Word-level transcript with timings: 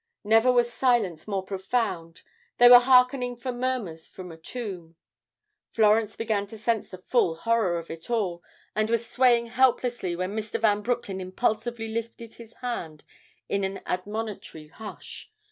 Never 0.23 0.51
was 0.51 0.73
silence 0.73 1.27
more 1.27 1.45
profound; 1.45 2.23
they 2.57 2.67
were 2.67 2.79
hearkening 2.79 3.35
for 3.35 3.51
murmurs 3.51 4.07
from 4.07 4.31
a 4.31 4.35
tomb. 4.35 4.95
Florence 5.73 6.15
began 6.15 6.47
to 6.47 6.57
sense 6.57 6.89
the 6.89 6.97
full 6.97 7.35
horror 7.35 7.77
of 7.77 7.91
it 7.91 8.09
all, 8.09 8.41
and 8.75 8.89
was 8.89 9.07
swaying 9.07 9.45
helplessly 9.51 10.15
when 10.15 10.35
Mr. 10.35 10.59
Van 10.59 10.81
Broecklyn 10.81 11.21
impulsively 11.21 11.87
lifted 11.89 12.33
his 12.33 12.53
hand 12.61 13.03
in 13.47 13.63
an 13.63 13.79
admonitory 13.85 14.69
Hush! 14.69 15.31